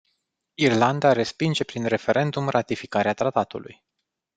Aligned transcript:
Irlanda 0.65 1.13
respinge 1.13 1.63
prin 1.63 1.85
referendum 1.87 2.49
ratificarea 2.49 3.13
tratatului. 3.13 3.83